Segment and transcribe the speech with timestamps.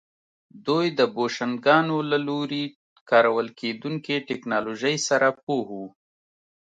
[0.67, 2.65] دوی د بوشنګانو له لوري
[3.09, 5.85] کارول کېدونکې ټکنالوژۍ سره پوه وو